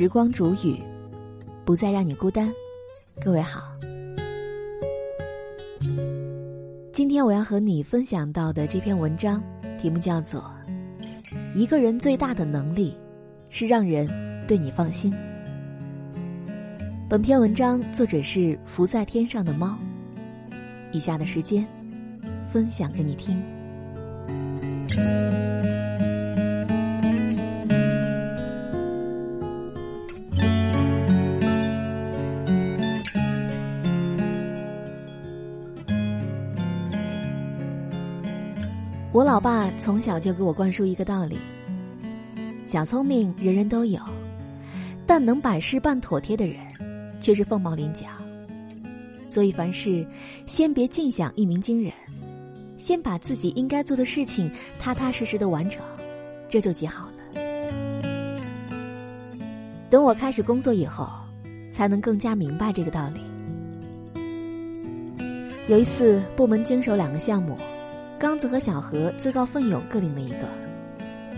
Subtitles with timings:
[0.00, 0.82] 时光煮雨，
[1.62, 2.50] 不再让你孤单。
[3.22, 3.70] 各位好，
[6.90, 9.42] 今天我要和你分享到的这篇文章，
[9.78, 10.40] 题目叫做
[11.54, 12.96] 《一个人最大的能力
[13.50, 14.08] 是让人
[14.48, 15.12] 对你放心》。
[17.06, 19.78] 本篇文章作者是浮在天上的猫。
[20.92, 21.62] 以下的时间，
[22.50, 23.38] 分享给你听。
[39.20, 41.36] 我老爸从小就给我灌输一个道理：
[42.64, 44.00] 小聪明人人都有，
[45.06, 46.56] 但能百事办妥帖的人，
[47.20, 48.06] 却是凤毛麟角。
[49.28, 50.06] 所以凡事，
[50.46, 51.92] 先别尽想一鸣惊人，
[52.78, 55.84] 先把自己应该做的事情踏踏实实的完成，
[56.48, 57.42] 这就极好了。
[59.90, 61.06] 等我开始工作以后，
[61.70, 63.20] 才能更加明白这个道理。
[65.68, 67.58] 有一次，部门经手两个项目。
[68.20, 70.46] 刚子和小何自告奋勇各领了一个。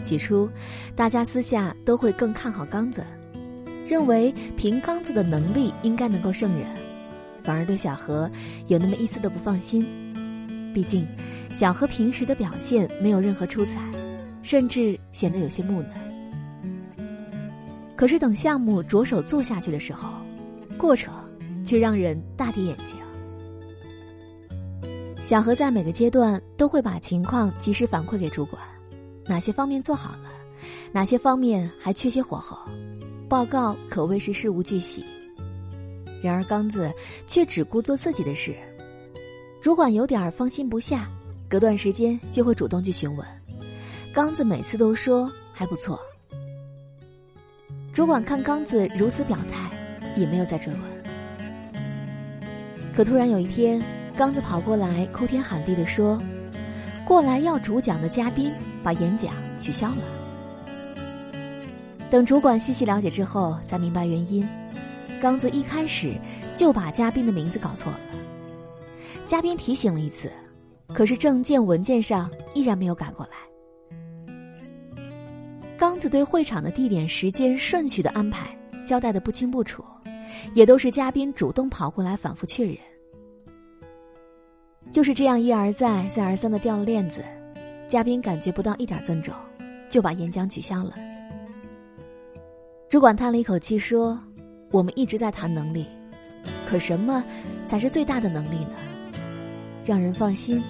[0.03, 0.51] 起初，
[0.97, 3.05] 大家私下都会更看好刚子，
[3.89, 6.67] 认为凭刚子的能力应该能够胜任，
[7.45, 8.29] 反而对小何
[8.67, 9.87] 有那么一丝的不放心。
[10.75, 11.07] 毕竟，
[11.55, 13.81] 小何平时的表现没有任何出彩，
[14.43, 15.89] 甚至显得有些木讷。
[17.95, 20.09] 可是等项目着手做下去的时候，
[20.77, 21.15] 过程
[21.65, 22.97] 却让人大跌眼镜。
[25.23, 28.61] 小何在每个阶段都会把情况及时反馈给主管，
[29.25, 30.29] 哪些方面做好了，
[30.91, 32.59] 哪些方面还缺些火候，
[33.29, 35.05] 报告可谓是事无巨细。
[36.21, 36.93] 然而刚子
[37.25, 38.53] 却只顾做自己的事，
[39.61, 41.09] 主管有点放心不下，
[41.49, 43.25] 隔段时间就会主动去询问。
[44.13, 45.99] 刚子每次都说还不错。
[47.93, 49.71] 主管看刚子如此表态，
[50.17, 50.83] 也没有再追问。
[52.93, 53.81] 可突然有一天。
[54.23, 56.17] 刚子跑过来，哭天喊地的说
[57.05, 59.97] ：“过来要主讲的嘉宾把演讲取消了。”
[62.09, 64.49] 等主管细细了解之后，才明白原因。
[65.21, 66.15] 刚子一开始
[66.55, 67.99] 就把嘉宾的名字搞错了。
[69.27, 70.31] 嘉宾提醒了一次，
[70.95, 73.33] 可是证件文件上依然没有改过来。
[75.77, 78.57] 刚子对会场的地点、时间、顺序的安排
[78.87, 79.85] 交代的不清不楚，
[80.55, 82.77] 也都是嘉宾主动跑过来反复确认。
[84.93, 87.25] 就是这样一而再、再而三的掉了链子，
[87.89, 89.33] 嘉宾感觉不到一点尊重，
[89.89, 90.93] 就把演讲取消了。
[92.91, 94.21] 主管叹了一口气说
[94.71, 95.87] ：“我们一直在谈能力，
[96.69, 97.25] 可什么
[97.65, 98.75] 才是最大的能力呢？
[99.83, 100.63] 让人放心，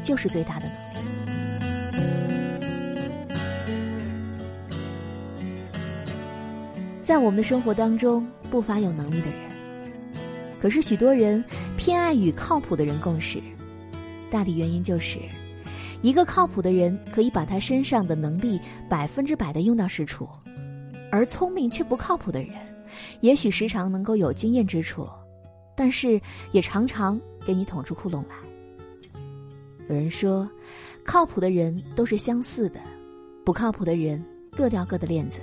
[0.00, 0.98] 就是最大的能力。”
[7.04, 9.38] 在我们的生活当中，不乏有能力的人，
[10.58, 11.44] 可是许多人
[11.76, 13.38] 偏爱与靠谱的人共事。
[14.30, 15.18] 大体原因就是，
[16.02, 20.28] 一个靠谱的人可以把他身上的能力百分之百的用到实处，
[21.10, 22.50] 而聪明却不靠谱的人，
[23.20, 25.08] 也许时常能够有经验之处，
[25.74, 26.20] 但是
[26.52, 28.36] 也常常给你捅出窟窿来。
[29.88, 30.48] 有人说，
[31.04, 32.80] 靠谱的人都是相似的，
[33.44, 34.22] 不靠谱的人
[34.54, 35.40] 各掉各的链子。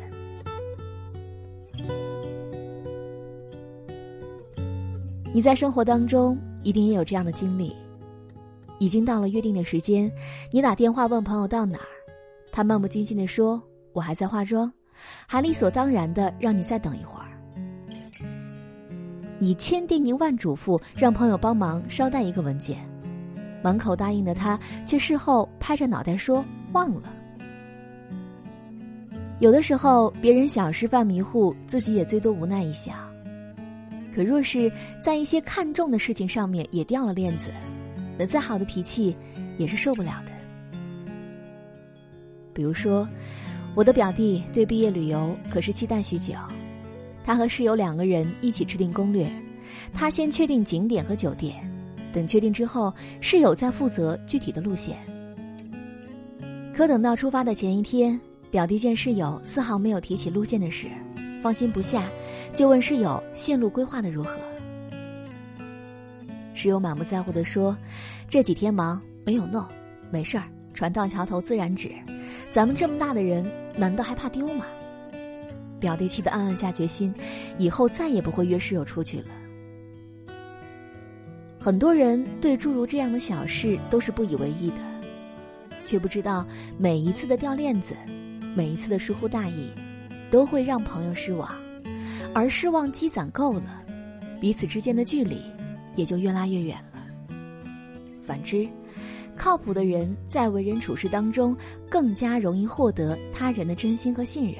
[5.33, 7.75] 你在生活当中一定也有这样的经历。
[8.79, 10.11] 已经到了约定的时间，
[10.51, 11.87] 你打电话问朋友到哪儿，
[12.51, 13.61] 他漫不经心的说
[13.93, 14.71] 我还在化妆，
[15.27, 17.25] 还理所当然的让你再等一会儿。
[19.37, 22.77] 你千叮咛万嘱咐让朋友帮忙捎带一个文件，
[23.61, 27.13] 满口答应的他却事后拍着脑袋说忘了。
[29.39, 32.93] 有的时候别人小事犯迷糊，自己也最多无奈一笑。
[34.15, 34.71] 可若是
[35.01, 37.51] 在一些看重的事情上面也掉了链子。
[38.17, 39.15] 那再好的脾气，
[39.57, 40.31] 也是受不了的。
[42.53, 43.07] 比如说，
[43.75, 46.33] 我的表弟对毕业旅游可是期待许久，
[47.23, 49.29] 他和室友两个人一起制定攻略，
[49.93, 51.55] 他先确定景点和酒店，
[52.13, 54.97] 等确定之后，室友再负责具体的路线。
[56.73, 58.19] 可等到出发的前一天，
[58.49, 60.87] 表弟见室友丝毫没有提起路线的事，
[61.43, 62.07] 放心不下，
[62.53, 64.37] 就问室友线路规划的如何。
[66.65, 67.77] 只有满不在乎的说
[68.27, 69.63] ：“这几天忙，没有弄，
[70.09, 71.91] 没事儿，船到桥头自然直。
[72.49, 73.45] 咱们这么大的人，
[73.77, 74.65] 难道还怕丢吗？”
[75.79, 77.13] 表弟气得暗暗下决心，
[77.59, 79.25] 以后再也不会约室友出去了。
[81.59, 84.77] 很多人对诸如这样的小事都是不以为意的，
[85.85, 86.43] 却不知道
[86.79, 87.95] 每一次的掉链子，
[88.55, 89.69] 每一次的疏忽大意，
[90.31, 91.47] 都会让朋友失望，
[92.33, 93.83] 而失望积攒够了，
[94.41, 95.43] 彼此之间的距离
[95.95, 97.03] 也就越拉越远了。
[98.25, 98.67] 反之，
[99.35, 101.55] 靠谱的人在为人处事当中
[101.89, 104.55] 更加容易获得他人的真心和信任。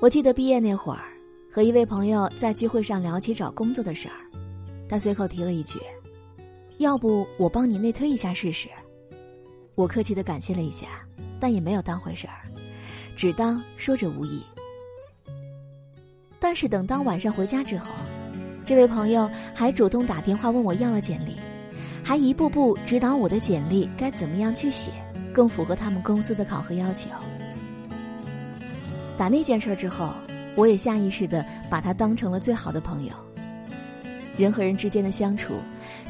[0.00, 1.04] 我记得毕业那会儿，
[1.50, 4.14] 和一位朋友在聚会上聊起找工作的事儿，
[4.88, 5.78] 他随口提了一句
[6.78, 8.68] ：“要不我帮你内推一下试试。”
[9.74, 10.86] 我客气的感谢了一下，
[11.40, 12.42] 但也没有当回事儿，
[13.16, 14.44] 只当说者无意。
[16.44, 17.94] 但是等到晚上回家之后，
[18.66, 21.36] 这位朋友还主动打电话问我要了简历，
[22.04, 24.92] 还一步步指导我的简历该怎么样去写，
[25.32, 27.08] 更符合他们公司的考核要求。
[29.16, 30.12] 打那件事之后，
[30.54, 33.12] 我也下意识的把他当成了最好的朋友。
[34.36, 35.54] 人和人之间的相处，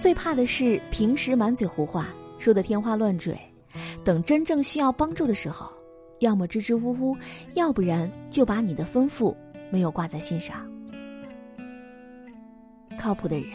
[0.01, 2.09] 最怕的是平时满嘴胡话，
[2.41, 3.39] 说的天花乱坠。
[4.03, 5.71] 等真正需要帮助的时候，
[6.19, 7.17] 要么支支吾吾，
[7.55, 9.33] 要不然就把你的吩咐
[9.75, 10.65] 没有挂在心上。
[12.97, 13.49] 靠谱的人，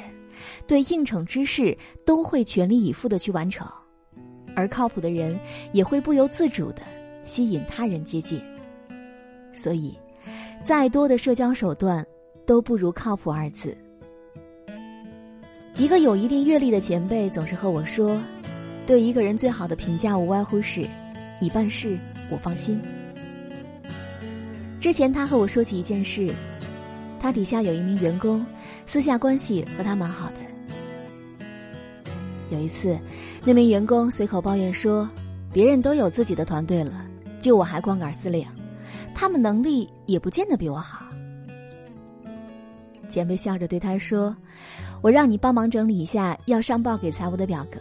[0.68, 1.76] 对应承之事
[2.06, 3.66] 都会全力以赴的去完成，
[4.54, 5.40] 而靠谱的人
[5.72, 6.82] 也会不由自主的
[7.24, 8.42] 吸引他人接近。
[9.54, 9.98] 所以，
[10.62, 12.06] 再多的社交手段，
[12.46, 13.74] 都不如靠谱二字。
[15.78, 18.22] 一个有一定阅历的前辈总是和我说。
[18.86, 20.86] 对一个人最好的评价，无外乎是：
[21.40, 21.98] 你办事
[22.30, 22.78] 我放心。
[24.80, 26.34] 之前他和我说起一件事，
[27.20, 28.46] 他底下有一名员工，
[28.86, 30.36] 私下关系和他蛮好的。
[32.50, 32.98] 有一次，
[33.44, 35.08] 那名员工随口抱怨说
[35.52, 37.06] ：“别人都有自己的团队了，
[37.40, 38.48] 就我还光杆司令，
[39.14, 41.06] 他们能力也不见得比我好。”
[43.10, 44.36] 前辈笑着对他说
[45.04, 47.80] ：“我让你帮忙整理一下要上报给财务的表格。”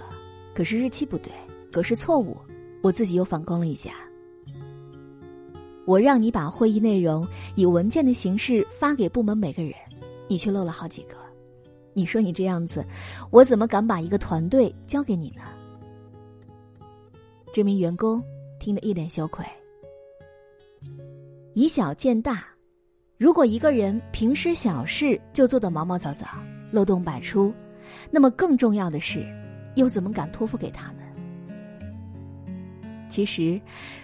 [0.52, 1.32] 可是日期不对，
[1.70, 2.36] 格式错误，
[2.82, 3.92] 我自己又返工了一下。
[5.88, 9.72] 我让你把会议内容以文件的形式发给部门每个人，
[10.28, 11.14] 你却漏了好几个。
[11.94, 12.84] 你说你这样子，
[13.30, 15.40] 我怎么敢把一个团队交给你呢？
[17.54, 18.22] 这名员工
[18.60, 19.42] 听得一脸羞愧。
[21.54, 22.44] 以小见大，
[23.16, 26.26] 如果一个人平时小事就做得毛毛躁躁、
[26.70, 27.50] 漏洞百出，
[28.10, 29.24] 那么更重要的是。
[29.74, 31.02] 又怎么敢托付给他呢？
[33.08, 33.58] 其实，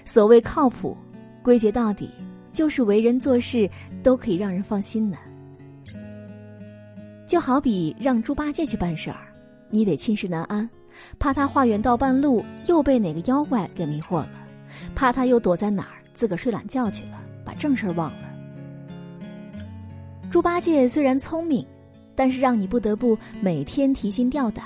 [0.06, 0.96] 所谓靠谱，
[1.44, 2.10] 归结到底
[2.54, 3.68] 就是为人做事
[4.02, 5.18] 都可以让人放心呢。
[7.26, 9.28] 就好比让猪八戒去办事儿，
[9.68, 10.68] 你得寝食难安，
[11.18, 14.30] 怕他化缘到半路又被哪个妖怪给迷惑了，
[14.94, 18.30] 怕他又躲在哪儿自个睡懒觉去了，把正事儿忘了。
[20.30, 21.66] 猪八戒虽然聪明，
[22.14, 24.64] 但是让你不得不每天提心吊胆。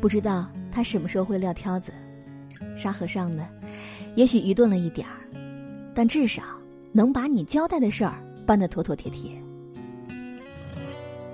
[0.00, 1.92] 不知道他什么时候会撂挑子，
[2.76, 3.48] 沙和尚呢？
[4.14, 5.14] 也许愚钝了一点儿，
[5.98, 6.44] 但至少
[6.92, 9.32] 能把你交代的事儿办得妥妥帖帖。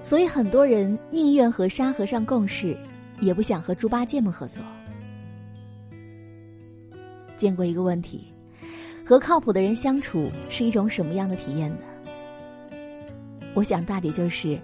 [0.03, 2.75] 所以很多人宁愿和沙和尚共事，
[3.21, 4.65] 也不想和猪八戒们合作。
[7.37, 8.25] 见过一个问题：
[9.05, 12.79] 和靠谱的人相处是一种什么样的体验呢？
[13.53, 14.59] 我想大抵就是，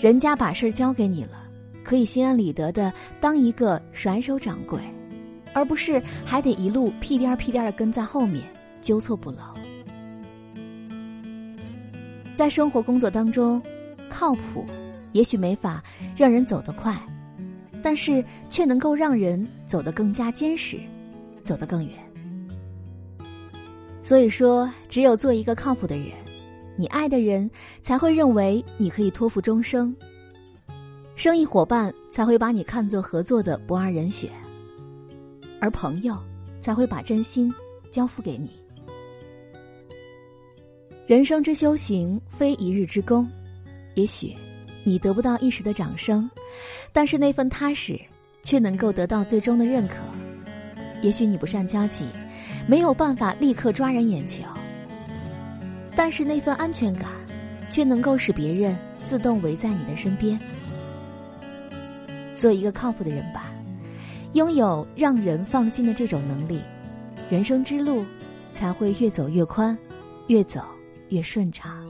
[0.00, 1.44] 人家把事儿交给你了。
[1.84, 4.80] 可以心安理得的当一个甩手掌柜，
[5.52, 8.42] 而不是还得一路屁颠儿屁颠儿的跟在后面
[8.84, 9.54] 纠错不牢。
[12.34, 13.60] 在生活工作当中，
[14.10, 14.66] 靠谱
[15.12, 15.82] 也许没法
[16.14, 16.94] 让人走得快，
[17.82, 20.78] 但是却能够让人走得更加坚实，
[21.44, 21.94] 走得更远。
[24.02, 26.08] 所以说，只有做一个靠谱的人，
[26.76, 27.50] 你爱的人
[27.80, 29.96] 才会认为你可以托付终生。
[31.16, 34.30] 生意伙伴才会把你看作合作的不二人选，
[35.60, 36.18] 而朋友
[36.60, 37.50] 才会把真心
[37.90, 38.63] 交付给你。
[41.06, 43.30] 人生之修行非一日之功，
[43.92, 44.34] 也许
[44.84, 46.30] 你得不到一时的掌声，
[46.94, 48.00] 但是那份踏实
[48.42, 49.96] 却能够得到最终的认可。
[51.02, 52.06] 也许你不善交际，
[52.66, 54.44] 没有办法立刻抓人眼球，
[55.94, 57.10] 但是那份安全感
[57.68, 60.40] 却能够使别人自动围在你的身边。
[62.34, 63.52] 做一个靠谱的人吧，
[64.32, 66.62] 拥有让人放心的这种能力，
[67.28, 68.06] 人生之路
[68.54, 69.76] 才会越走越宽，
[70.28, 70.62] 越走
[71.08, 71.84] 越顺畅。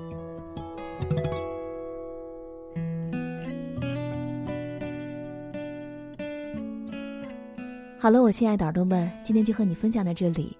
[7.98, 10.54] 好了我亲爱的耳朵们今天就和你分享到这里。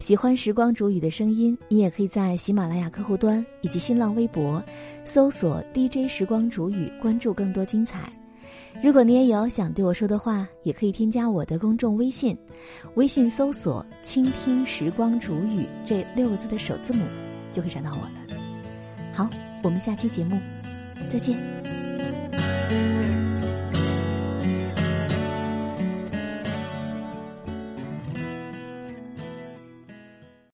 [0.00, 4.60] 喜欢时光煮雨的声音你也可以在喜马拉雅客户端以及新浪微博
[5.04, 8.12] 搜索 dj 时光煮雨关注更多精彩。
[8.82, 12.36] 如果你也有想对我说的话也可以添加我的公众微信
[12.94, 17.27] 微信搜索倾听时光煮雨这六个字的首字母。
[17.50, 18.12] 就会找到我了。
[19.12, 19.28] 好
[19.62, 20.40] 我们下期节目
[21.08, 23.17] 再见。